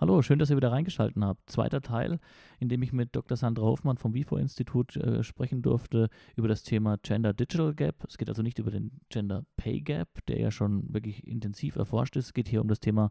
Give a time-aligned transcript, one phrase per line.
[0.00, 1.50] Hallo, schön, dass ihr wieder reingeschaltet habt.
[1.50, 2.20] Zweiter Teil,
[2.60, 3.36] in dem ich mit Dr.
[3.36, 8.04] Sandra Hoffmann vom WIFO-Institut äh, sprechen durfte über das Thema Gender Digital Gap.
[8.06, 12.14] Es geht also nicht über den Gender Pay Gap, der ja schon wirklich intensiv erforscht
[12.14, 12.26] ist.
[12.26, 13.10] Es geht hier um das Thema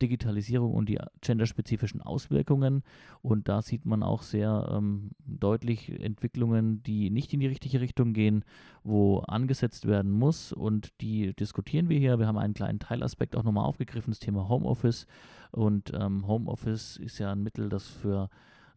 [0.00, 2.82] Digitalisierung und die genderspezifischen Auswirkungen.
[3.22, 8.12] Und da sieht man auch sehr ähm, deutlich Entwicklungen, die nicht in die richtige Richtung
[8.12, 8.44] gehen,
[8.82, 10.52] wo angesetzt werden muss.
[10.52, 12.18] Und die diskutieren wir hier.
[12.18, 15.06] Wir haben einen kleinen Teilaspekt auch nochmal aufgegriffen, das Thema Homeoffice.
[15.52, 18.30] Und ähm, Homeoffice ist ja ein Mittel, das für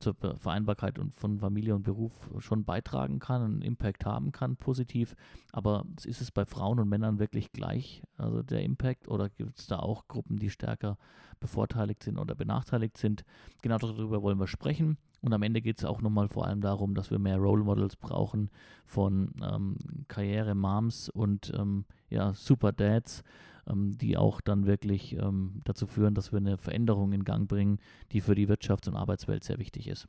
[0.03, 5.15] zur Vereinbarkeit von Familie und Beruf schon beitragen kann, einen Impact haben kann, positiv.
[5.51, 9.67] Aber ist es bei Frauen und Männern wirklich gleich, also der Impact, oder gibt es
[9.67, 10.97] da auch Gruppen, die stärker
[11.39, 13.23] bevorteiligt sind oder benachteiligt sind?
[13.61, 14.97] Genau darüber wollen wir sprechen.
[15.21, 17.95] Und am Ende geht es auch nochmal vor allem darum, dass wir mehr Role Models
[17.95, 18.49] brauchen
[18.85, 19.77] von ähm,
[20.09, 23.23] Karriere-Moms und ähm, ja, Super Dads,
[23.67, 27.79] ähm, die auch dann wirklich ähm, dazu führen, dass wir eine Veränderung in Gang bringen,
[28.11, 30.07] die für die Wirtschafts- und Arbeitswelt sehr wichtig ist.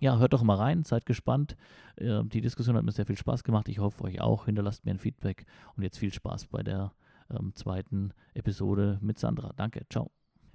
[0.00, 1.56] Ja, hört doch mal rein, seid gespannt.
[1.96, 3.68] Äh, die Diskussion hat mir sehr viel Spaß gemacht.
[3.68, 4.46] Ich hoffe, euch auch.
[4.46, 6.92] Hinterlasst mir ein Feedback und jetzt viel Spaß bei der
[7.30, 9.52] ähm, zweiten Episode mit Sandra.
[9.56, 10.10] Danke, ciao.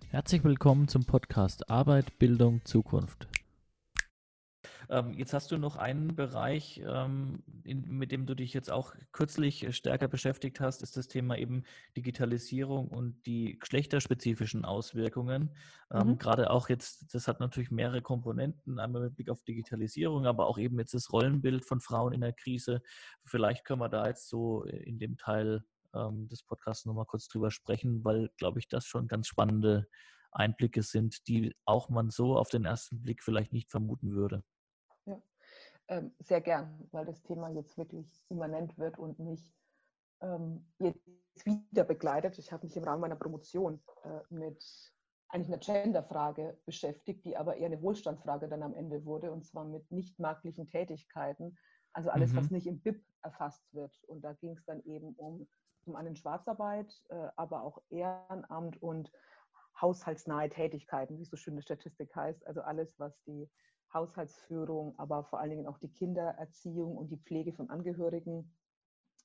[0.09, 3.27] Herzlich willkommen zum Podcast Arbeit, Bildung, Zukunft.
[4.89, 8.95] Ähm, jetzt hast du noch einen Bereich, ähm, in, mit dem du dich jetzt auch
[9.11, 11.63] kürzlich äh, stärker beschäftigt hast, ist das Thema eben
[11.95, 15.55] Digitalisierung und die geschlechterspezifischen Auswirkungen.
[15.91, 16.17] Ähm, mhm.
[16.17, 20.57] Gerade auch jetzt, das hat natürlich mehrere Komponenten, einmal mit Blick auf Digitalisierung, aber auch
[20.57, 22.81] eben jetzt das Rollenbild von Frauen in der Krise.
[23.25, 27.51] Vielleicht können wir da jetzt so in dem Teil ähm, des Podcasts nochmal kurz drüber
[27.51, 29.87] sprechen, weil, glaube ich, das schon ganz spannende
[30.31, 34.43] Einblicke sind, die auch man so auf den ersten Blick vielleicht nicht vermuten würde.
[35.89, 39.51] Ähm, sehr gern, weil das Thema jetzt wirklich immanent wird und mich
[40.21, 41.01] ähm, jetzt
[41.43, 42.37] wieder begleitet.
[42.37, 44.63] Ich habe mich im Rahmen meiner Promotion äh, mit
[45.29, 49.65] eigentlich einer Genderfrage beschäftigt, die aber eher eine Wohlstandsfrage dann am Ende wurde, und zwar
[49.65, 51.57] mit nicht marktlichen Tätigkeiten,
[51.93, 52.37] also alles, mhm.
[52.37, 53.99] was nicht im BIP erfasst wird.
[54.07, 55.47] Und da ging es dann eben um
[55.83, 59.11] zum einen Schwarzarbeit, äh, aber auch Ehrenamt und
[59.81, 63.49] haushaltsnahe Tätigkeiten, wie es so schön eine Statistik heißt, also alles, was die
[63.93, 68.55] Haushaltsführung, aber vor allen Dingen auch die Kindererziehung und die Pflege von Angehörigen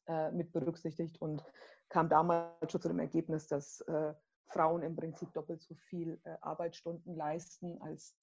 [0.06, 1.44] äh, mit berücksichtigt und
[1.88, 4.14] kam damals schon zu dem Ergebnis, dass äh,
[4.46, 8.14] Frauen im Prinzip doppelt so viel äh, Arbeitsstunden leisten als,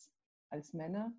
[0.50, 1.12] als Männer,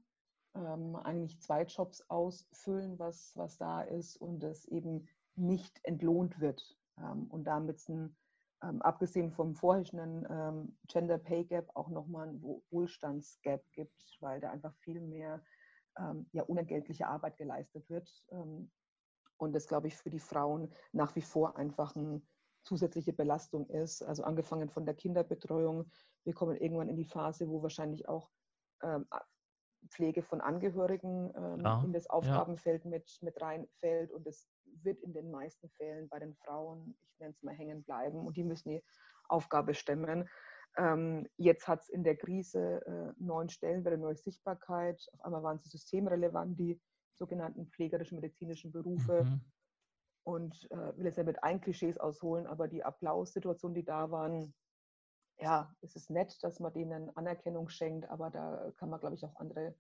[0.55, 6.77] ähm, eigentlich zwei Jobs ausfüllen, was, was da ist und es eben nicht entlohnt wird
[6.99, 8.17] ähm, und damit ein
[8.63, 14.51] ähm, abgesehen vom vorherrschenden ähm, Gender Pay Gap auch nochmal ein Wohlstandsgap gibt, weil da
[14.51, 15.43] einfach viel mehr
[15.99, 18.09] ähm, ja, unentgeltliche Arbeit geleistet wird.
[18.31, 18.71] Ähm,
[19.37, 22.23] und das, glaube ich, für die Frauen nach wie vor einfach eine
[22.63, 24.03] zusätzliche Belastung ist.
[24.03, 25.91] Also angefangen von der Kinderbetreuung.
[26.25, 28.31] Wir kommen irgendwann in die Phase, wo wahrscheinlich auch
[28.83, 29.07] ähm,
[29.89, 32.91] Pflege von Angehörigen ähm, ja, in das Aufgabenfeld ja.
[32.91, 34.13] mit, mit reinfällt.
[34.13, 34.49] Und es
[34.83, 38.27] wird in den meisten Fällen bei den Frauen, ich nenne es mal, hängen bleiben.
[38.27, 38.83] Und die müssen die
[39.29, 40.29] Aufgabe stemmen.
[40.77, 45.07] Ähm, jetzt hat es in der Krise äh, neuen Stellenwert, neue Sichtbarkeit.
[45.13, 46.81] Auf einmal waren sie systemrelevant, die
[47.15, 49.25] sogenannten pflegerischen, medizinischen Berufe.
[49.25, 49.41] Mhm.
[50.25, 54.55] Und äh, will jetzt ja mit ein Klischees ausholen, aber die Applaussituationen, die da waren,
[55.43, 59.25] ja, es ist nett, dass man denen Anerkennung schenkt, aber da kann man, glaube ich,
[59.25, 59.75] auch andere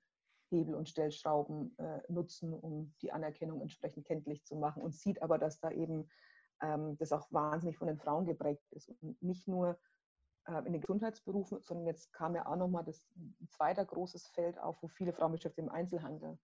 [0.50, 5.38] Hebel und Stellschrauben äh, nutzen, um die Anerkennung entsprechend kenntlich zu machen und sieht aber,
[5.38, 6.08] dass da eben
[6.60, 9.78] ähm, das auch wahnsinnig von den Frauen geprägt ist und nicht nur
[10.46, 13.06] äh, in den Gesundheitsberufen, sondern jetzt kam ja auch nochmal das
[13.48, 16.38] zweite großes Feld auf, wo viele Frauen beschäftigt im Einzelhandel.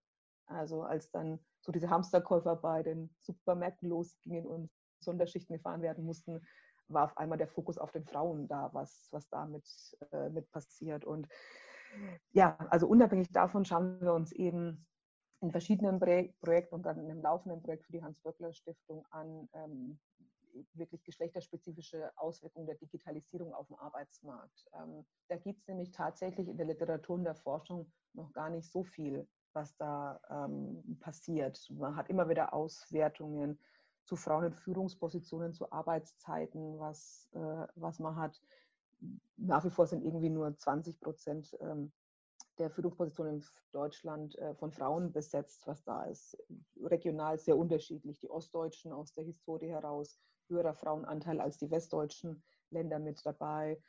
[0.47, 6.41] Also als dann so diese Hamsterkäufer bei den Supermärkten losgingen und Sonderschichten gefahren werden mussten,
[6.89, 9.67] war auf einmal der Fokus auf den Frauen da, was, was damit
[10.13, 11.05] äh, mit passiert.
[11.05, 11.29] Und
[12.33, 14.87] ja, also unabhängig davon schauen wir uns eben
[15.41, 19.99] in verschiedenen Projekten und dann in einem laufenden Projekt für die Hans-Böckler-Stiftung an, ähm,
[20.75, 24.67] wirklich geschlechterspezifische Auswirkungen der Digitalisierung auf dem Arbeitsmarkt.
[24.75, 28.71] Ähm, da gibt es nämlich tatsächlich in der Literatur und der Forschung noch gar nicht
[28.71, 31.69] so viel, was da ähm, passiert.
[31.71, 33.59] Man hat immer wieder Auswertungen
[34.09, 38.41] zu Frauen in Führungspositionen, zu Arbeitszeiten, was, äh, was man hat
[39.37, 41.93] nach wie vor sind irgendwie nur 20 Prozent ähm,
[42.59, 46.37] der Führungspositionen in Deutschland äh, von Frauen besetzt, was da ist.
[46.83, 48.19] Regional sehr unterschiedlich.
[48.19, 53.81] Die Ostdeutschen aus der Historie heraus, höherer Frauenanteil als die westdeutschen Länder mit dabei.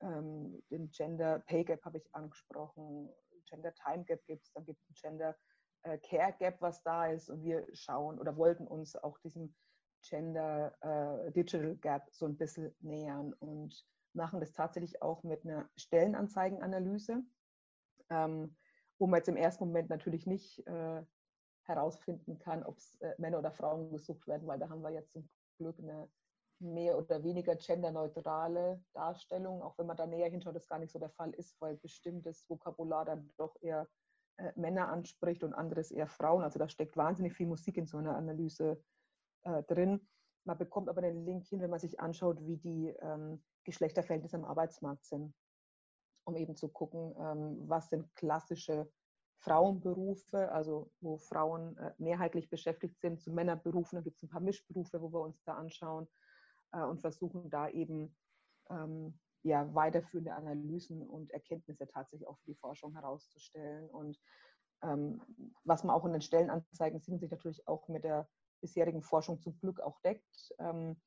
[0.00, 3.08] Ähm, den Gender Pay Gap habe ich angesprochen.
[3.48, 5.36] Gender Time Gap gibt es, dann gibt es Gender
[5.86, 7.30] äh, Care Gap, was da ist.
[7.30, 9.54] Und wir schauen oder wollten uns auch diesem
[10.02, 15.68] Gender äh, Digital Gap so ein bisschen nähern und machen das tatsächlich auch mit einer
[15.76, 17.22] Stellenanzeigenanalyse,
[18.10, 18.56] ähm,
[18.98, 21.02] wo man jetzt im ersten Moment natürlich nicht äh,
[21.64, 25.12] herausfinden kann, ob es äh, Männer oder Frauen gesucht werden, weil da haben wir jetzt
[25.12, 25.28] zum
[25.58, 26.08] Glück eine
[26.58, 30.98] mehr oder weniger genderneutrale Darstellung, auch wenn man da näher hinschaut, das gar nicht so
[30.98, 33.86] der Fall ist, weil bestimmtes Vokabular dann doch eher
[34.38, 36.42] äh, Männer anspricht und anderes eher Frauen.
[36.42, 38.82] Also da steckt wahnsinnig viel Musik in so einer Analyse
[39.42, 40.06] äh, drin.
[40.44, 44.44] Man bekommt aber den Link hin, wenn man sich anschaut, wie die ähm, Geschlechterverhältnisse am
[44.44, 45.34] Arbeitsmarkt sind,
[46.24, 48.88] um eben zu gucken, ähm, was sind klassische
[49.38, 53.96] Frauenberufe, also wo Frauen äh, mehrheitlich beschäftigt sind, zu Männerberufen.
[53.96, 56.08] Da gibt es ein paar Mischberufe, wo wir uns da anschauen
[56.72, 58.16] äh, und versuchen da eben
[58.70, 63.88] ähm, ja, weiterführende Analysen und Erkenntnisse tatsächlich auch für die Forschung herauszustellen.
[63.90, 64.18] Und
[64.82, 65.22] ähm,
[65.64, 68.28] was man auch in den Stellenanzeigen sieht, sich natürlich auch mit der
[68.60, 71.00] bisherigen Forschung zum Glück auch deckt, ähm,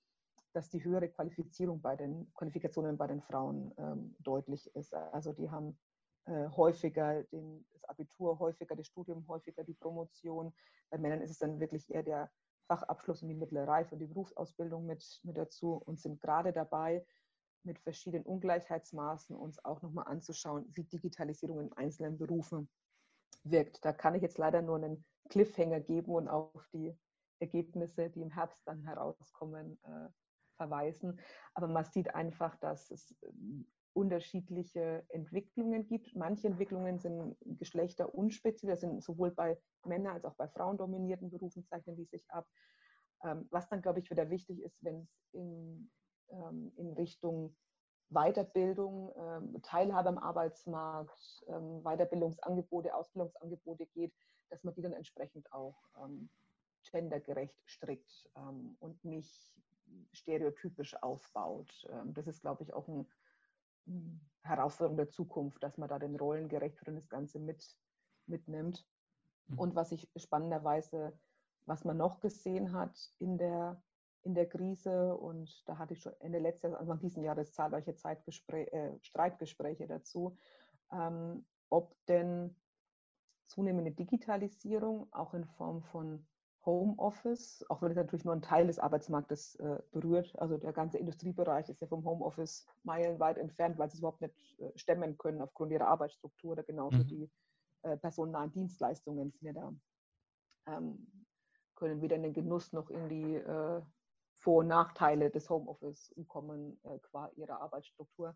[0.54, 4.94] dass die höhere Qualifizierung bei den Qualifikationen bei den Frauen ähm, deutlich ist.
[4.94, 5.78] Also die haben
[6.26, 10.54] äh, häufiger den, das Abitur, häufiger das Studium, häufiger die Promotion.
[10.90, 12.32] Bei Männern ist es dann wirklich eher der
[12.68, 17.06] Fachabschluss und die mittlere Reife und die Berufsausbildung mit, mit dazu und sind gerade dabei,
[17.64, 22.70] mit verschiedenen Ungleichheitsmaßen uns auch nochmal anzuschauen, wie Digitalisierung in einzelnen Berufen
[23.44, 23.84] wirkt.
[23.84, 26.98] Da kann ich jetzt leider nur einen Cliffhanger geben und auf die
[27.40, 30.10] Ergebnisse, die im Herbst dann herauskommen, äh,
[30.58, 31.20] verweisen.
[31.54, 36.16] Aber man sieht einfach, dass es ähm, unterschiedliche Entwicklungen gibt.
[36.16, 41.66] Manche Entwicklungen sind geschlechterunspezifisch, das sind sowohl bei Männern als auch bei Frauen dominierten Berufen
[41.66, 42.48] zeichnen die sich ab.
[43.24, 45.92] Ähm, was dann, glaube ich, wieder wichtig ist, wenn es in,
[46.76, 47.56] in Richtung
[48.10, 51.46] Weiterbildung, ähm, Teilhabe am Arbeitsmarkt,
[51.84, 54.14] Weiterbildungsangebote, Ausbildungsangebote geht,
[54.50, 55.76] dass man die dann entsprechend auch
[56.92, 58.28] gendergerecht strickt
[58.80, 59.54] und nicht
[60.12, 61.88] stereotypisch aufbaut.
[62.06, 63.08] Das ist, glaube ich, auch ein
[64.44, 67.78] Herausforderung der Zukunft, dass man da den Rollen gerecht und das Ganze mit,
[68.26, 68.88] mitnimmt.
[69.48, 69.60] Mhm.
[69.60, 71.14] Und was ich spannenderweise,
[71.66, 73.82] was man noch gesehen hat in der,
[74.24, 77.92] in der Krise, und da hatte ich schon Ende letztes Jahres, Anfang dieses Jahres zahlreiche
[77.92, 80.38] äh, Streitgespräche dazu,
[80.92, 82.56] ähm, ob denn
[83.48, 86.26] zunehmende Digitalisierung auch in Form von
[86.66, 90.38] Homeoffice, auch wenn es natürlich nur ein Teil des Arbeitsmarktes äh, berührt.
[90.40, 94.60] Also der ganze Industriebereich ist ja vom Homeoffice meilenweit entfernt, weil sie es überhaupt nicht
[94.60, 97.08] äh, stemmen können aufgrund ihrer Arbeitsstruktur oder genauso mhm.
[97.08, 97.32] die
[97.84, 99.74] äh, personennahen Dienstleistungen sind ja da,
[100.68, 101.26] ähm,
[101.76, 103.82] können weder in den Genuss noch in die äh,
[104.40, 108.36] Vor- und Nachteile des Homeoffice kommen äh, qua ihrer Arbeitsstruktur.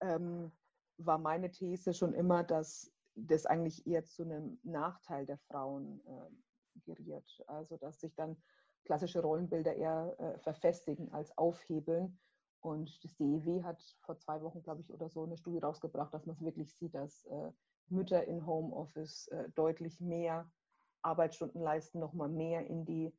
[0.00, 0.50] Ähm,
[0.98, 6.80] war meine These schon immer, dass das eigentlich eher zu einem Nachteil der Frauen äh,
[6.80, 7.42] geriert.
[7.46, 8.36] Also dass sich dann
[8.84, 12.18] klassische Rollenbilder eher äh, verfestigen als aufhebeln.
[12.60, 16.26] Und das DEW hat vor zwei Wochen, glaube ich, oder so eine Studie rausgebracht, dass
[16.26, 17.50] man wirklich sieht, dass äh,
[17.88, 20.50] Mütter in Homeoffice äh, deutlich mehr
[21.02, 23.12] Arbeitsstunden leisten, nochmal mehr in die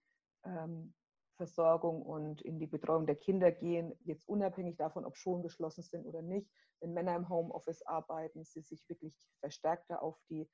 [0.46, 0.94] ähm,
[1.36, 6.06] Versorgung und in die Betreuung der Kinder gehen, jetzt unabhängig davon, ob Schulen geschlossen sind
[6.06, 6.50] oder nicht.
[6.80, 10.48] Wenn Männer im Homeoffice arbeiten, sie sich wirklich verstärkter auf die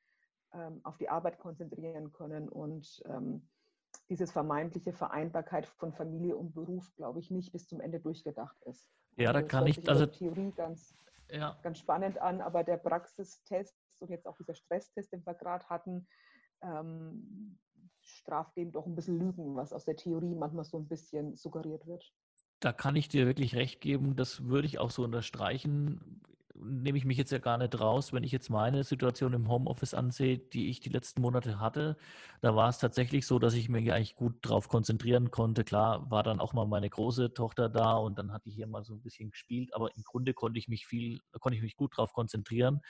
[0.53, 3.47] ähm, auf die Arbeit konzentrieren können und ähm,
[4.09, 8.89] dieses vermeintliche Vereinbarkeit von Familie und Beruf, glaube ich, nicht bis zum Ende durchgedacht ist.
[9.15, 10.95] Ja, da also kann ich also Theorie ganz,
[11.29, 11.57] ja.
[11.61, 16.07] ganz spannend an, aber der Praxistest und jetzt auch dieser Stresstest, den wir gerade hatten,
[16.61, 17.59] ähm,
[18.17, 21.85] straft dem doch ein bisschen Lügen, was aus der Theorie manchmal so ein bisschen suggeriert
[21.87, 22.11] wird.
[22.59, 26.21] Da kann ich dir wirklich recht geben, das würde ich auch so unterstreichen
[26.61, 29.93] nehme ich mich jetzt ja gar nicht raus, wenn ich jetzt meine Situation im Homeoffice
[29.93, 31.97] ansehe, die ich die letzten Monate hatte.
[32.41, 35.63] Da war es tatsächlich so, dass ich mich eigentlich gut darauf konzentrieren konnte.
[35.63, 38.83] Klar war dann auch mal meine große Tochter da und dann hatte ich hier mal
[38.83, 41.93] so ein bisschen gespielt, aber im Grunde konnte ich mich viel, konnte ich mich gut
[41.97, 42.81] darauf konzentrieren.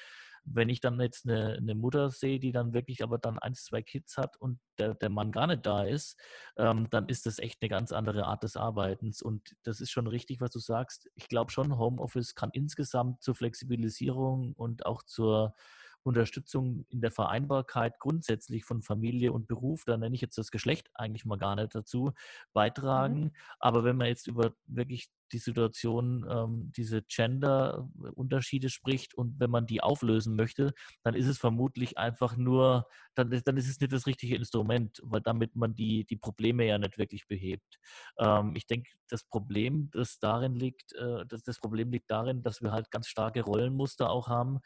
[0.45, 3.81] Wenn ich dann jetzt eine, eine, Mutter sehe, die dann wirklich aber dann eins, zwei
[3.81, 6.19] Kids hat und der, der Mann gar nicht da ist,
[6.57, 9.21] ähm, dann ist das echt eine ganz andere Art des Arbeitens.
[9.21, 11.09] Und das ist schon richtig, was du sagst.
[11.15, 15.55] Ich glaube schon, Homeoffice kann insgesamt zur Flexibilisierung und auch zur
[16.03, 20.89] Unterstützung in der Vereinbarkeit grundsätzlich von Familie und Beruf, da nenne ich jetzt das Geschlecht
[20.93, 22.13] eigentlich mal gar nicht dazu, mhm.
[22.53, 23.19] beitragen.
[23.21, 23.31] Mhm.
[23.59, 29.67] Aber wenn man jetzt über wirklich die Situation, ähm, diese Gender-Unterschiede spricht und wenn man
[29.67, 34.07] die auflösen möchte, dann ist es vermutlich einfach nur, dann, dann ist es nicht das
[34.07, 37.79] richtige Instrument, weil damit man die, die Probleme ja nicht wirklich behebt.
[38.17, 42.61] Ähm, ich denke, das Problem, das darin liegt, äh, das, das Problem liegt darin, dass
[42.61, 44.59] wir halt ganz starke Rollenmuster auch haben,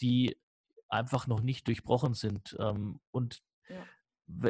[0.00, 0.36] die
[0.90, 2.56] einfach noch nicht durchbrochen sind.
[2.58, 3.76] Ähm, und ja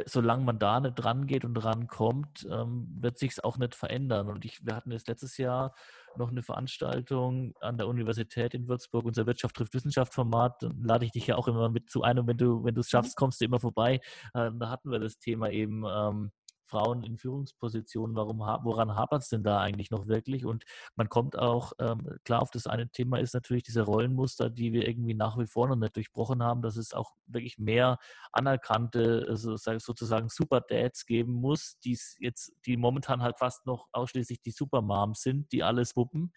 [0.05, 4.29] solange man da nicht dran geht und rankommt, ähm, wird sich es auch nicht verändern.
[4.29, 5.73] Und ich, wir hatten jetzt letztes Jahr
[6.15, 10.61] noch eine Veranstaltung an der Universität in Würzburg, unser Wirtschaft trifft Wissenschaft Format.
[10.61, 12.81] Dann lade ich dich ja auch immer mit zu ein und wenn du, wenn du
[12.81, 12.91] es mhm.
[12.91, 14.01] schaffst, kommst du immer vorbei.
[14.33, 16.31] Äh, da hatten wir das Thema eben ähm,
[16.71, 20.45] Frauen in Führungspositionen, warum, woran hapert es denn da eigentlich noch wirklich?
[20.45, 20.63] Und
[20.95, 24.87] man kommt auch, ähm, klar, auf das eine Thema ist natürlich diese Rollenmuster, die wir
[24.87, 27.97] irgendwie nach wie vor noch nicht durchbrochen haben, dass es auch wirklich mehr
[28.31, 34.51] anerkannte, also sozusagen Super-Dads geben muss, die jetzt, die momentan halt fast noch ausschließlich die
[34.51, 36.31] Supermoms sind, die alles wuppen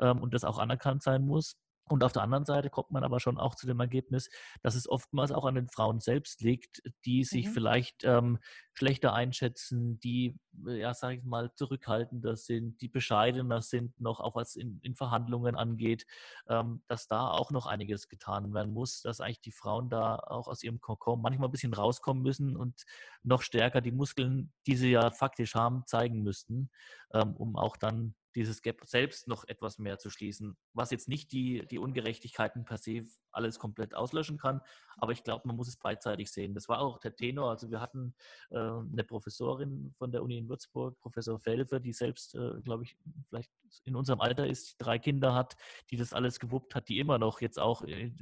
[0.00, 1.56] ähm, und das auch anerkannt sein muss.
[1.86, 4.30] Und auf der anderen Seite kommt man aber schon auch zu dem Ergebnis,
[4.62, 7.50] dass es oftmals auch an den Frauen selbst liegt, die sich mhm.
[7.50, 8.38] vielleicht ähm,
[8.72, 14.34] schlechter einschätzen, die, äh, ja, sage ich mal, zurückhaltender sind, die bescheidener sind, noch auch
[14.34, 16.06] was in, in Verhandlungen angeht,
[16.48, 20.48] ähm, dass da auch noch einiges getan werden muss, dass eigentlich die Frauen da auch
[20.48, 22.84] aus ihrem Kokon manchmal ein bisschen rauskommen müssen und
[23.22, 26.70] noch stärker die Muskeln, die sie ja faktisch haben, zeigen müssten,
[27.12, 31.32] ähm, um auch dann dieses Gap selbst noch etwas mehr zu schließen, was jetzt nicht
[31.32, 34.60] die, die Ungerechtigkeiten per se alles komplett auslöschen kann,
[34.96, 36.54] aber ich glaube, man muss es beidseitig sehen.
[36.54, 37.50] Das war auch der Tenor.
[37.50, 38.14] Also wir hatten
[38.50, 42.96] äh, eine Professorin von der Uni in Würzburg, Professor Felfer, die selbst, äh, glaube ich,
[43.28, 43.50] vielleicht
[43.84, 45.56] in unserem Alter ist, drei Kinder hat,
[45.90, 48.12] die das alles gewuppt hat, die immer noch jetzt auch äh,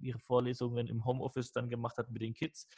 [0.00, 2.68] ihre Vorlesungen im Homeoffice dann gemacht hat mit den Kids,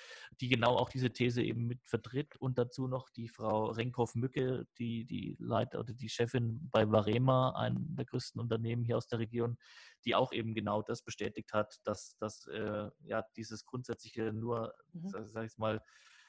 [0.40, 5.06] die genau auch diese These eben mit vertritt und dazu noch die Frau Renkhoff-Mücke, die
[5.06, 9.58] die Leiter oder die Chefin bei Varema, einem der größten Unternehmen hier aus der Region,
[10.04, 15.08] die auch eben genau das bestätigt hat, dass, dass äh, ja, dieses grundsätzliche nur, mhm.
[15.08, 15.82] sag ich mal,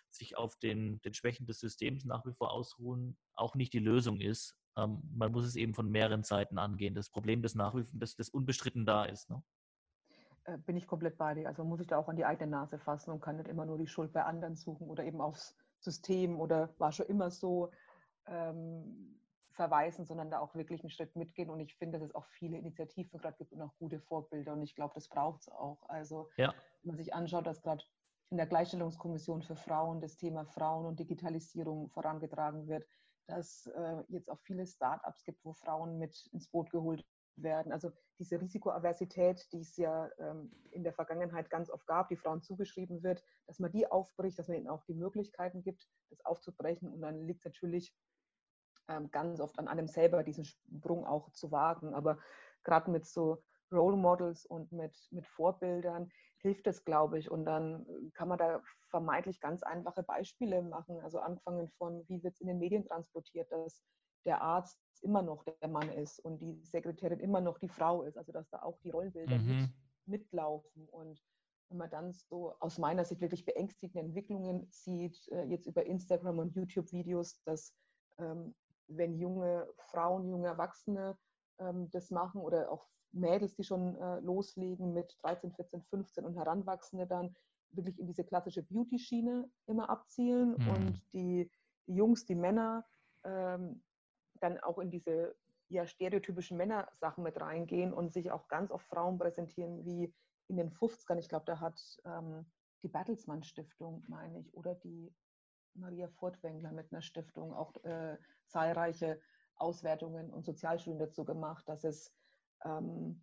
[0.10, 4.20] sich auf den, den Schwächen des Systems nach wie vor ausruhen, auch nicht die Lösung
[4.20, 4.58] ist.
[4.76, 6.96] Ähm, man muss es eben von mehreren Seiten angehen.
[6.96, 9.30] Das Problem, das nach wie vor, das, das unbestritten da ist.
[9.30, 9.44] Ne?
[10.46, 11.48] Äh, bin ich komplett bei dir.
[11.48, 13.68] Also man muss sich da auch an die eigene Nase fassen und kann nicht immer
[13.68, 17.70] nur die Schuld bei anderen suchen oder eben aufs System oder war schon immer so.
[18.26, 19.20] Ähm,
[19.60, 21.50] verweisen, sondern da auch wirklich einen Schritt mitgehen.
[21.50, 24.54] Und ich finde, dass es auch viele Initiativen gerade gibt und auch gute Vorbilder.
[24.54, 25.84] Und ich glaube, das braucht es auch.
[25.90, 26.54] Also, ja.
[26.82, 27.84] wenn man sich anschaut, dass gerade
[28.30, 32.88] in der Gleichstellungskommission für Frauen das Thema Frauen und Digitalisierung vorangetragen wird,
[33.28, 37.74] dass äh, jetzt auch viele Start-ups gibt, wo Frauen mit ins Boot geholt werden.
[37.74, 42.42] Also diese Risikoaversität, die es ja ähm, in der Vergangenheit ganz oft gab, die Frauen
[42.42, 46.94] zugeschrieben wird, dass man die aufbricht, dass man ihnen auch die Möglichkeiten gibt, das aufzubrechen.
[46.94, 47.94] Und dann liegt es natürlich
[49.12, 51.94] ganz oft an einem selber, diesen Sprung auch zu wagen.
[51.94, 52.18] Aber
[52.64, 57.30] gerade mit so Role Models und mit, mit Vorbildern hilft es, glaube ich.
[57.30, 61.00] Und dann kann man da vermeintlich ganz einfache Beispiele machen.
[61.02, 63.84] Also angefangen von, wie wird es in den Medien transportiert, dass
[64.26, 68.18] der Arzt immer noch der Mann ist und die Sekretärin immer noch die Frau ist.
[68.18, 69.70] Also dass da auch die Rollenbilder mhm.
[70.06, 70.88] mit, mitlaufen.
[70.90, 71.22] Und
[71.70, 76.40] wenn man dann so aus meiner Sicht wirklich beängstigende Entwicklungen sieht, äh, jetzt über Instagram
[76.40, 77.74] und YouTube-Videos, dass
[78.18, 78.56] ähm,
[78.90, 81.18] wenn junge Frauen, junge Erwachsene
[81.60, 86.36] ähm, das machen oder auch Mädels, die schon äh, loslegen mit 13, 14, 15 und
[86.36, 87.36] Heranwachsende dann
[87.72, 90.70] wirklich in diese klassische Beauty-Schiene immer abzielen mhm.
[90.70, 91.52] und die,
[91.88, 92.86] die, Jungs, die Männer
[93.24, 93.84] ähm,
[94.40, 95.36] dann auch in diese
[95.70, 100.14] ja, stereotypischen Männersachen mit reingehen und sich auch ganz oft Frauen präsentieren wie
[100.48, 101.18] in den 50ern.
[101.18, 102.46] Ich glaube, da hat ähm,
[102.82, 105.14] die Bertelsmann Stiftung, meine ich, oder die
[105.76, 108.18] Maria Furtwängler mit einer Stiftung auch äh,
[108.50, 109.20] zahlreiche
[109.56, 112.14] Auswertungen und Sozialstudien dazu gemacht, dass es
[112.64, 113.22] ähm,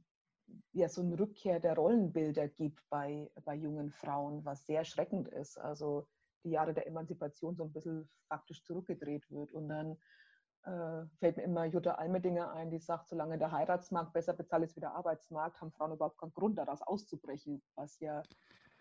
[0.72, 5.58] ja so eine Rückkehr der Rollenbilder gibt bei, bei jungen Frauen, was sehr schreckend ist.
[5.58, 6.08] Also
[6.44, 9.52] die Jahre der Emanzipation so ein bisschen faktisch zurückgedreht wird.
[9.52, 9.96] Und dann
[10.64, 14.76] äh, fällt mir immer Jutta Almedinger ein, die sagt, solange der Heiratsmarkt besser bezahlt ist
[14.76, 18.22] wie der Arbeitsmarkt, haben Frauen überhaupt keinen Grund, daraus auszubrechen, was ja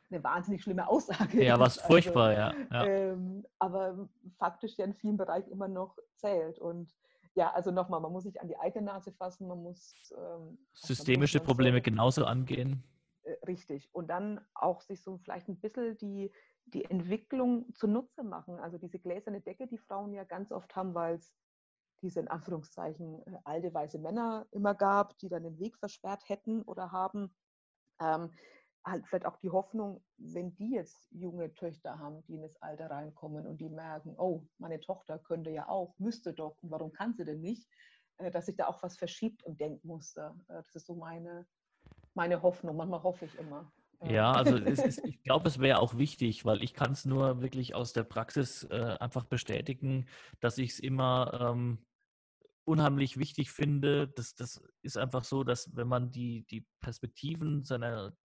[0.10, 1.44] eine wahnsinnig schlimme Aussage.
[1.44, 2.54] Ja, was also, furchtbar, ja.
[2.72, 2.86] ja.
[2.86, 6.60] Ähm, aber faktisch ja in vielen Bereichen immer noch zählt.
[6.60, 6.94] Und
[7.36, 11.40] ja, also nochmal, man muss sich an die eigene Nase fassen, man muss ähm, systemische
[11.40, 12.84] man Probleme so, genauso angehen.
[13.24, 13.90] Äh, richtig.
[13.94, 16.32] Und dann auch sich so vielleicht ein bisschen die,
[16.66, 18.60] die Entwicklung zunutze machen.
[18.60, 21.34] Also diese gläserne Decke, die Frauen ja ganz oft haben, weil es
[22.02, 26.62] diese in Anführungszeichen äh, alte weiße Männer immer gab, die dann den Weg versperrt hätten
[26.62, 27.34] oder haben.
[28.00, 28.32] Ähm,
[28.86, 32.89] halt vielleicht auch die Hoffnung, wenn die jetzt junge Töchter haben, die in das Alter
[32.92, 37.13] reinkommen und die merken, oh, meine Tochter könnte ja auch, müsste doch, und warum kann
[37.13, 37.68] sie denn nicht,
[38.18, 40.36] äh, dass sich da auch was verschiebt im Denkmuster.
[40.48, 41.48] Äh, das ist so meine,
[42.13, 42.77] meine Hoffnung.
[42.77, 43.72] Manchmal hoffe ich immer.
[44.04, 47.74] Ja, also ist, ich glaube, es wäre auch wichtig, weil ich kann es nur wirklich
[47.74, 50.08] aus der Praxis äh, einfach bestätigen,
[50.39, 51.86] dass ich es immer ähm,
[52.65, 58.17] unheimlich wichtig finde, das, das ist einfach so, dass wenn man die, die Perspektiven seiner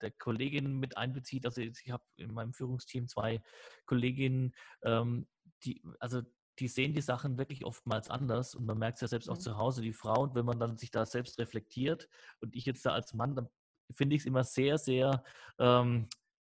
[0.00, 3.42] der Kolleginnen mit einbezieht, also ich habe in meinem Führungsteam zwei
[3.86, 5.26] Kolleginnen, ähm,
[5.64, 6.22] die, also
[6.60, 9.40] die sehen die Sachen wirklich oftmals anders und man merkt es ja selbst auch mhm.
[9.40, 12.08] zu Hause, die Frauen, wenn man dann sich da selbst reflektiert
[12.40, 13.48] und ich jetzt da als Mann, dann
[13.94, 15.24] finde ich es immer sehr, sehr
[15.58, 16.08] ähm,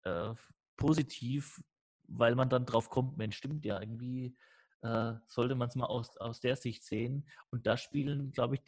[0.04, 0.34] äh,
[0.78, 1.62] positiv,
[2.08, 4.36] weil man dann drauf kommt, Mensch, stimmt ja, irgendwie
[4.82, 7.28] äh, sollte man es mal aus, aus der Sicht sehen.
[7.52, 8.62] Und da spielen, glaube ich,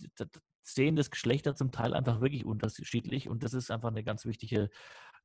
[0.63, 4.69] sehen das Geschlechter zum Teil einfach wirklich unterschiedlich und das ist einfach eine ganz wichtige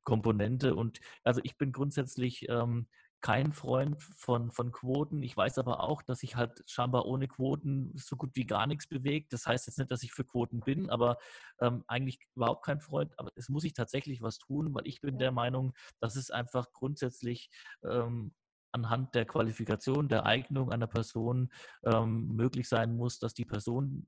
[0.03, 0.75] Komponente.
[0.75, 2.87] Und also ich bin grundsätzlich ähm,
[3.21, 5.23] kein Freund von, von Quoten.
[5.23, 8.87] Ich weiß aber auch, dass sich halt scheinbar ohne Quoten so gut wie gar nichts
[8.87, 9.33] bewegt.
[9.33, 11.17] Das heißt jetzt nicht, dass ich für Quoten bin, aber
[11.59, 13.13] ähm, eigentlich überhaupt kein Freund.
[13.17, 16.71] Aber es muss sich tatsächlich was tun, weil ich bin der Meinung, dass es einfach
[16.73, 17.49] grundsätzlich
[17.83, 18.33] ähm,
[18.71, 21.51] anhand der Qualifikation, der Eignung einer Person
[21.83, 24.07] ähm, möglich sein muss, dass die Person,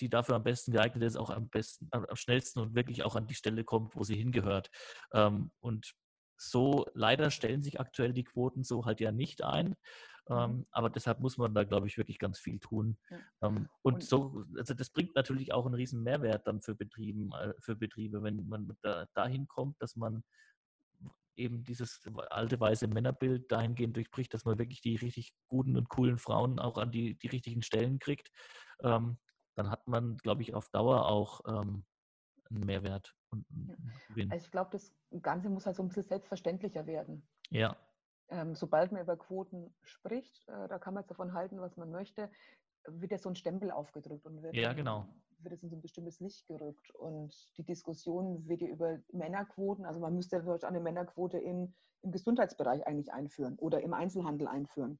[0.00, 3.26] die dafür am besten geeignet ist, auch am besten, am schnellsten und wirklich auch an
[3.26, 4.70] die Stelle kommt, wo sie hingehört.
[5.12, 5.94] Ähm, und
[6.36, 9.76] so leider stellen sich aktuell die Quoten so halt ja nicht ein.
[10.28, 10.36] Mhm.
[10.36, 12.96] Ähm, aber deshalb muss man da, glaube ich, wirklich ganz viel tun.
[13.10, 13.18] Ja.
[13.42, 17.30] Ähm, und, und, so, also das bringt natürlich auch einen riesen Mehrwert dann für Betrieben,
[17.32, 20.24] äh, für Betriebe, wenn man da, dahin kommt, dass man
[21.36, 22.00] eben dieses
[22.30, 26.78] alte weiße Männerbild dahingehend durchbricht, dass man wirklich die richtig guten und coolen Frauen auch
[26.78, 28.30] an die, die richtigen Stellen kriegt,
[28.82, 29.18] ähm,
[29.56, 31.84] dann hat man, glaube ich, auf Dauer auch ähm,
[32.50, 34.30] einen Mehrwert und einen.
[34.30, 37.26] Also ich glaube, das Ganze muss halt so ein bisschen selbstverständlicher werden.
[37.50, 37.76] Ja.
[38.28, 41.90] Ähm, sobald man über Quoten spricht, äh, da kann man jetzt davon halten, was man
[41.90, 42.30] möchte,
[42.86, 45.06] wird ja so ein Stempel aufgedrückt und wird, ja, genau.
[45.38, 46.90] Wird es in so ein bestimmtes Licht gerückt.
[46.94, 52.86] Und die Diskussion wird über Männerquoten, also man müsste ja eine Männerquote in, im Gesundheitsbereich
[52.86, 54.98] eigentlich einführen oder im Einzelhandel einführen.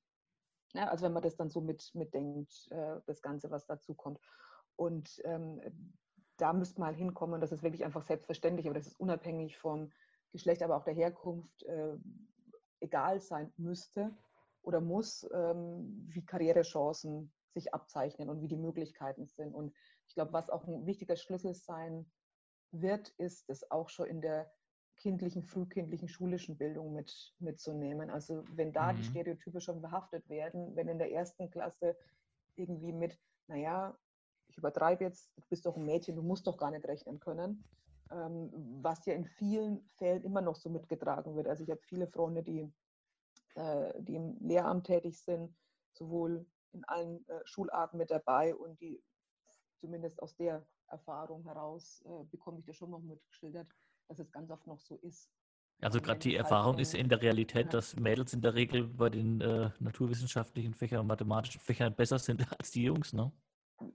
[0.74, 4.18] Ja, also wenn man das dann so mit, mitdenkt, äh, das Ganze, was dazu kommt.
[4.76, 5.60] Und ähm,
[6.36, 9.56] da müsste man halt hinkommen, und das ist wirklich einfach selbstverständlich, aber das ist unabhängig
[9.56, 9.92] vom
[10.32, 11.96] Geschlecht, aber auch der Herkunft äh,
[12.80, 14.10] egal sein müsste
[14.62, 19.54] oder muss, ähm, wie Karrierechancen sich abzeichnen und wie die Möglichkeiten sind.
[19.54, 19.72] Und
[20.06, 22.10] ich glaube, was auch ein wichtiger Schlüssel sein
[22.70, 24.50] wird, ist, das auch schon in der
[24.96, 28.10] kindlichen, frühkindlichen schulischen Bildung mit, mitzunehmen.
[28.10, 28.96] Also wenn da mhm.
[28.96, 31.96] die Stereotype schon behaftet werden, wenn in der ersten Klasse
[32.56, 33.96] irgendwie mit, naja,
[34.48, 37.64] ich übertreibe jetzt, du bist doch ein Mädchen, du musst doch gar nicht rechnen können,
[38.10, 38.50] ähm,
[38.82, 41.48] was ja in vielen Fällen immer noch so mitgetragen wird.
[41.48, 42.72] Also ich habe viele Freunde, die,
[43.54, 45.56] äh, die im Lehramt tätig sind,
[45.92, 49.02] sowohl in allen äh, Schularten mit dabei und die
[49.84, 53.68] zumindest aus der Erfahrung heraus äh, bekomme ich das schon noch mitgeschildert,
[54.08, 55.30] dass es ganz oft noch so ist.
[55.82, 59.42] Also gerade die Erfahrung ist in der Realität, dass Mädels in der Regel bei den
[59.42, 63.30] äh, naturwissenschaftlichen Fächern und mathematischen Fächern besser sind als die Jungs, ne?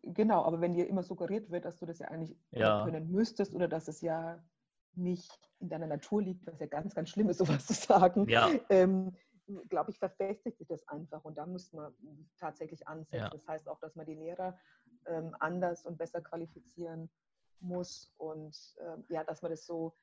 [0.04, 2.84] Genau, aber wenn dir immer suggeriert wird, dass du das ja eigentlich ja.
[2.84, 4.44] können müsstest oder dass es ja
[4.94, 8.52] nicht in deiner Natur liegt, was ja ganz, ganz schlimm ist, sowas zu sagen, ja.
[8.70, 9.16] ähm,
[9.70, 11.94] glaube ich, verfestigt sich das einfach und da müsste man
[12.38, 13.24] tatsächlich ansetzen.
[13.24, 13.30] Ja.
[13.30, 14.58] Das heißt auch, dass man die Lehrer
[15.10, 17.10] ähm, anders und besser qualifizieren
[17.60, 19.94] muss und ähm, ja, dass man das so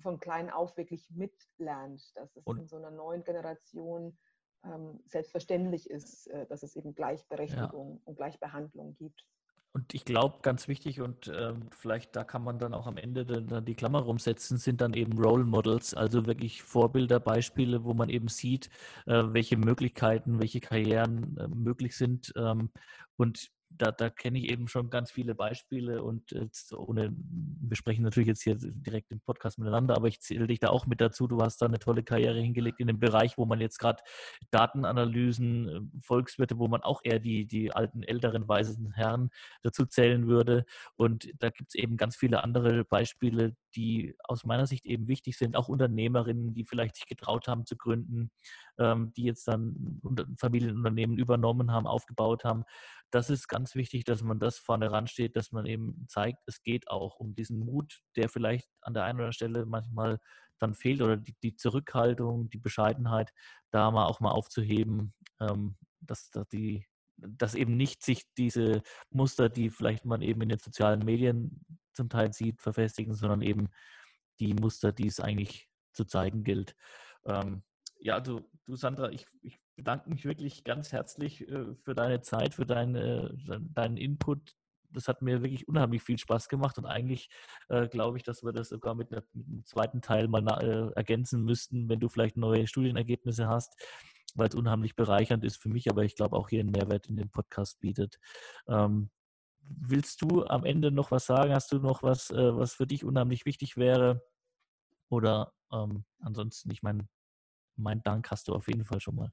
[0.00, 4.16] von klein auf wirklich mitlernt, dass es und in so einer neuen Generation
[4.64, 8.00] ähm, selbstverständlich ist, äh, dass es eben Gleichberechtigung ja.
[8.04, 9.24] und Gleichbehandlung gibt.
[9.72, 13.26] Und ich glaube, ganz wichtig und äh, vielleicht da kann man dann auch am Ende
[13.26, 18.08] dann die Klammer rumsetzen, sind dann eben Role Models, also wirklich Vorbilder, Beispiele, wo man
[18.08, 18.70] eben sieht,
[19.04, 22.32] äh, welche Möglichkeiten, welche Karrieren äh, möglich sind.
[22.36, 22.70] Ähm,
[23.18, 26.34] und da, da kenne ich eben schon ganz viele Beispiele und
[26.74, 30.68] ohne, wir sprechen natürlich jetzt hier direkt im Podcast miteinander, aber ich zähle dich da
[30.68, 31.26] auch mit dazu.
[31.26, 34.02] Du hast da eine tolle Karriere hingelegt in dem Bereich, wo man jetzt gerade
[34.50, 39.30] Datenanalysen, äh, Volkswirte, wo man auch eher die, die alten, älteren, weisen Herren
[39.62, 40.64] dazu zählen würde.
[40.96, 45.36] Und da gibt es eben ganz viele andere Beispiele, die aus meiner Sicht eben wichtig
[45.36, 48.30] sind, auch Unternehmerinnen, die vielleicht sich getraut haben zu gründen,
[48.78, 50.00] ähm, die jetzt dann
[50.38, 52.64] Familienunternehmen übernommen haben, aufgebaut haben.
[53.10, 56.88] Das ist ganz wichtig, dass man das vorne ransteht, dass man eben zeigt, es geht
[56.88, 60.18] auch um diesen Mut, der vielleicht an der einen oder anderen Stelle manchmal
[60.58, 63.30] dann fehlt oder die, die Zurückhaltung, die Bescheidenheit,
[63.70, 69.48] da mal auch mal aufzuheben, ähm, dass, dass die dass eben nicht sich diese Muster,
[69.48, 73.68] die vielleicht man eben in den sozialen Medien zum Teil sieht, verfestigen, sondern eben
[74.40, 76.76] die Muster, die es eigentlich zu zeigen gilt.
[77.24, 77.62] Ähm,
[77.98, 82.54] ja, du, du Sandra, ich, ich, bedanke mich wirklich ganz herzlich äh, für deine Zeit,
[82.54, 84.54] für deine, äh, deinen Input.
[84.90, 87.28] Das hat mir wirklich unheimlich viel Spaß gemacht und eigentlich
[87.68, 90.96] äh, glaube ich, dass wir das sogar mit, einer, mit einem zweiten Teil mal äh,
[90.96, 93.74] ergänzen müssten, wenn du vielleicht neue Studienergebnisse hast,
[94.36, 97.16] weil es unheimlich bereichernd ist für mich, aber ich glaube auch hier einen Mehrwert in
[97.16, 98.18] dem Podcast bietet.
[98.68, 99.10] Ähm,
[99.60, 101.52] willst du am Ende noch was sagen?
[101.52, 104.22] Hast du noch was, äh, was für dich unheimlich wichtig wäre?
[105.08, 107.08] Oder ähm, ansonsten, ich meine,
[107.76, 109.32] mein Dank hast du auf jeden Fall schon mal.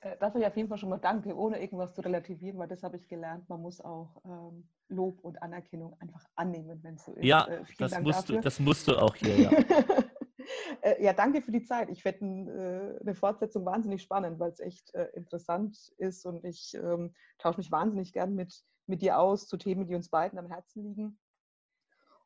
[0.00, 2.82] Äh, dafür ich auf jeden Fall schon mal danke, ohne irgendwas zu relativieren, weil das
[2.82, 3.48] habe ich gelernt.
[3.48, 7.24] Man muss auch ähm, Lob und Anerkennung einfach annehmen, wenn es so ist.
[7.24, 8.36] Ja, äh, das, Dank musst dafür.
[8.36, 9.50] Du, das musst du auch hier, ja.
[10.82, 11.90] äh, ja, danke für die Zeit.
[11.90, 16.74] Ich fände äh, eine Fortsetzung wahnsinnig spannend, weil es echt äh, interessant ist und ich
[16.74, 20.48] ähm, tausche mich wahnsinnig gern mit, mit dir aus zu Themen, die uns beiden am
[20.48, 21.18] Herzen liegen.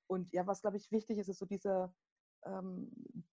[0.07, 1.95] Und ja, was glaube ich wichtig ist, ist so dieser
[2.45, 2.91] ähm,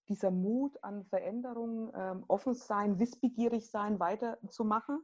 [0.10, 5.04] dieser Mut an Veränderungen, ähm, offen sein, wissbegierig sein, weiterzumachen.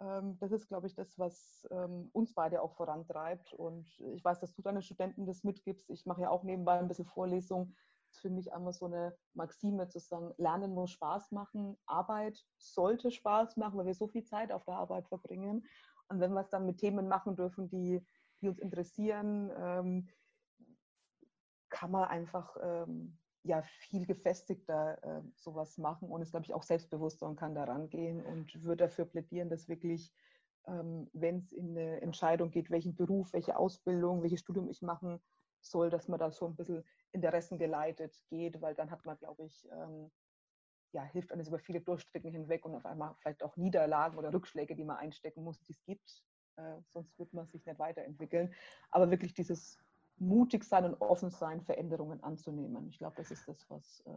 [0.00, 3.52] Ähm, das ist, glaube ich, das, was ähm, uns beide auch vorantreibt.
[3.52, 5.88] Und ich weiß, dass du deinen Studenten das mitgibst.
[5.90, 7.74] Ich mache ja auch nebenbei ein bisschen Vorlesung.
[8.14, 13.10] Ist für mich einmal so eine Maxime zu sagen, Lernen muss Spaß machen, Arbeit sollte
[13.10, 15.66] Spaß machen, weil wir so viel Zeit auf der Arbeit verbringen.
[16.08, 18.06] Und wenn wir es dann mit Themen machen dürfen, die,
[18.40, 20.08] die uns interessieren, ähm,
[21.70, 26.62] kann man einfach ähm, ja viel gefestigter äh, sowas machen und ist, glaube ich, auch
[26.62, 30.12] selbstbewusster und kann daran gehen und würde dafür plädieren, dass wirklich,
[30.68, 35.20] ähm, wenn es in eine Entscheidung geht, welchen Beruf, welche Ausbildung, welches Studium ich machen
[35.64, 39.44] soll, dass man da so ein bisschen Interessen geleitet geht, weil dann hat man, glaube
[39.44, 40.10] ich, ähm,
[40.92, 44.76] ja, hilft eines über viele Durchstrecken hinweg und auf einmal vielleicht auch Niederlagen oder Rückschläge,
[44.76, 46.24] die man einstecken muss, die es gibt.
[46.56, 48.54] Äh, sonst wird man sich nicht weiterentwickeln.
[48.90, 49.78] Aber wirklich dieses
[50.16, 52.88] mutig sein und offen sein, Veränderungen anzunehmen.
[52.88, 54.10] Ich glaube, das ist das, was, äh,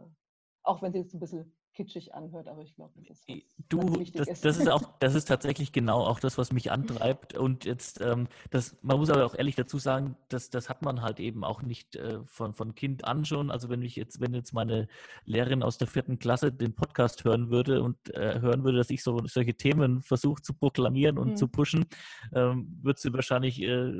[0.62, 4.04] auch wenn es jetzt ein bisschen kitschig anhört, aber ich glaube, das ist was du,
[4.12, 4.44] das, ist.
[4.44, 7.38] das ist auch, das ist tatsächlich genau auch das, was mich antreibt.
[7.38, 11.02] Und jetzt, ähm, das, man muss aber auch ehrlich dazu sagen, dass das hat man
[11.02, 13.52] halt eben auch nicht äh, von, von Kind an schon.
[13.52, 14.88] Also wenn ich jetzt, wenn jetzt meine
[15.24, 19.04] Lehrerin aus der vierten Klasse den Podcast hören würde und äh, hören würde, dass ich
[19.04, 21.36] so solche Themen versuche zu proklamieren und mhm.
[21.36, 21.86] zu pushen,
[22.34, 23.92] ähm, würde sie wahrscheinlich äh,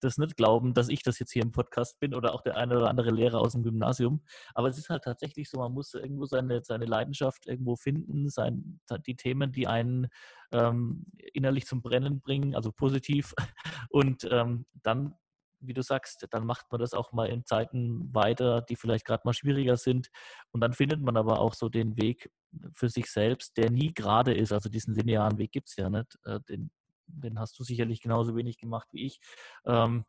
[0.00, 2.78] das nicht glauben, dass ich das jetzt hier im Podcast bin oder auch der eine
[2.78, 4.22] oder andere Lehrer aus dem Gymnasium.
[4.54, 8.28] Aber es ist halt tatsächlich so, man muss irgendwo seine, seine Leidenschaft Leidenschaft irgendwo finden,
[8.28, 10.08] sein, die Themen, die einen
[10.52, 13.34] ähm, innerlich zum Brennen bringen, also positiv.
[13.90, 15.14] Und ähm, dann,
[15.60, 19.22] wie du sagst, dann macht man das auch mal in Zeiten weiter, die vielleicht gerade
[19.24, 20.08] mal schwieriger sind.
[20.52, 22.30] Und dann findet man aber auch so den Weg
[22.72, 24.52] für sich selbst, der nie gerade ist.
[24.52, 26.18] Also diesen linearen Weg gibt es ja nicht.
[26.24, 26.70] Äh, den,
[27.06, 29.20] den hast du sicherlich genauso wenig gemacht wie ich.
[29.64, 30.04] Ähm,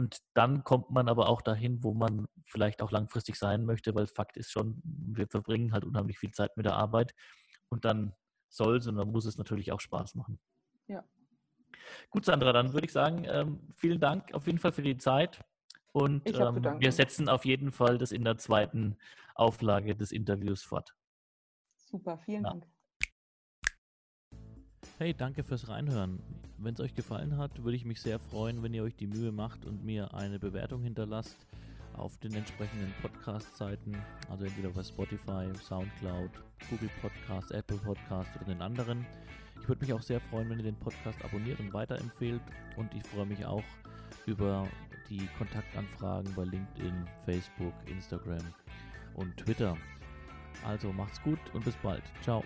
[0.00, 4.06] und dann kommt man aber auch dahin, wo man vielleicht auch langfristig sein möchte, weil
[4.06, 7.14] Fakt ist schon, wir verbringen halt unheimlich viel Zeit mit der Arbeit.
[7.68, 8.14] Und dann
[8.48, 10.40] soll es und dann muss es natürlich auch Spaß machen.
[10.86, 11.04] Ja.
[12.08, 15.44] Gut, Sandra, dann würde ich sagen, ähm, vielen Dank auf jeden Fall für die Zeit.
[15.92, 18.96] Und ähm, wir setzen auf jeden Fall das in der zweiten
[19.34, 20.96] Auflage des Interviews fort.
[21.76, 22.50] Super, vielen ja.
[22.52, 22.66] Dank.
[24.96, 26.39] Hey, danke fürs Reinhören.
[26.62, 29.32] Wenn es euch gefallen hat, würde ich mich sehr freuen, wenn ihr euch die Mühe
[29.32, 31.46] macht und mir eine Bewertung hinterlasst
[31.94, 33.96] auf den entsprechenden Podcast-Seiten,
[34.28, 36.30] also entweder bei Spotify, Soundcloud,
[36.68, 39.06] Google Podcast, Apple Podcast oder den anderen.
[39.58, 42.42] Ich würde mich auch sehr freuen, wenn ihr den Podcast abonniert und weiterempfehlt
[42.76, 43.64] und ich freue mich auch
[44.26, 44.68] über
[45.08, 48.44] die Kontaktanfragen bei LinkedIn, Facebook, Instagram
[49.14, 49.78] und Twitter.
[50.66, 52.02] Also macht's gut und bis bald.
[52.20, 52.44] Ciao.